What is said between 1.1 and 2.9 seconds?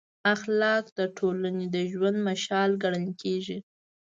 ټولنې د ژوند مشال